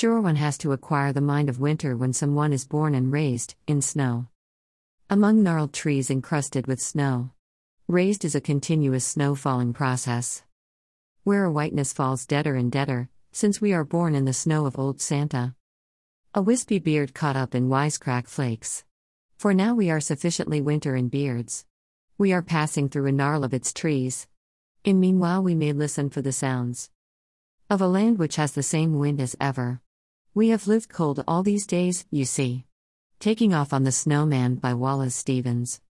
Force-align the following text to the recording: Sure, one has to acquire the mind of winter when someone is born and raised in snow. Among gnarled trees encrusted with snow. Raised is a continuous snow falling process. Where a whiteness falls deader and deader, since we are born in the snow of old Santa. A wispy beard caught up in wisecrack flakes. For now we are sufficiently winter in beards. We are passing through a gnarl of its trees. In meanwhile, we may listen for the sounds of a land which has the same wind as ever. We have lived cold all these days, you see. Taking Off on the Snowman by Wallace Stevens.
Sure, 0.00 0.20
one 0.20 0.36
has 0.36 0.56
to 0.56 0.70
acquire 0.70 1.12
the 1.12 1.20
mind 1.20 1.48
of 1.48 1.58
winter 1.58 1.96
when 1.96 2.12
someone 2.12 2.52
is 2.52 2.68
born 2.68 2.94
and 2.94 3.10
raised 3.10 3.56
in 3.66 3.82
snow. 3.82 4.28
Among 5.10 5.42
gnarled 5.42 5.72
trees 5.72 6.08
encrusted 6.08 6.68
with 6.68 6.80
snow. 6.80 7.32
Raised 7.88 8.24
is 8.24 8.36
a 8.36 8.40
continuous 8.40 9.04
snow 9.04 9.34
falling 9.34 9.72
process. 9.72 10.44
Where 11.24 11.46
a 11.46 11.50
whiteness 11.50 11.92
falls 11.92 12.26
deader 12.26 12.54
and 12.54 12.70
deader, 12.70 13.08
since 13.32 13.60
we 13.60 13.72
are 13.72 13.82
born 13.82 14.14
in 14.14 14.24
the 14.24 14.32
snow 14.32 14.66
of 14.66 14.78
old 14.78 15.00
Santa. 15.00 15.56
A 16.32 16.42
wispy 16.42 16.78
beard 16.78 17.12
caught 17.12 17.34
up 17.34 17.52
in 17.52 17.68
wisecrack 17.68 18.28
flakes. 18.28 18.84
For 19.36 19.52
now 19.52 19.74
we 19.74 19.90
are 19.90 19.98
sufficiently 19.98 20.60
winter 20.60 20.94
in 20.94 21.08
beards. 21.08 21.64
We 22.16 22.32
are 22.32 22.40
passing 22.40 22.88
through 22.88 23.06
a 23.06 23.10
gnarl 23.10 23.42
of 23.42 23.52
its 23.52 23.72
trees. 23.72 24.28
In 24.84 25.00
meanwhile, 25.00 25.42
we 25.42 25.56
may 25.56 25.72
listen 25.72 26.08
for 26.08 26.22
the 26.22 26.30
sounds 26.30 26.88
of 27.68 27.80
a 27.80 27.88
land 27.88 28.16
which 28.18 28.36
has 28.36 28.52
the 28.52 28.62
same 28.62 29.00
wind 29.00 29.20
as 29.20 29.34
ever. 29.40 29.82
We 30.38 30.50
have 30.50 30.68
lived 30.68 30.88
cold 30.88 31.24
all 31.26 31.42
these 31.42 31.66
days, 31.66 32.06
you 32.12 32.24
see. 32.24 32.64
Taking 33.18 33.52
Off 33.52 33.72
on 33.72 33.82
the 33.82 33.90
Snowman 33.90 34.54
by 34.54 34.72
Wallace 34.72 35.16
Stevens. 35.16 35.80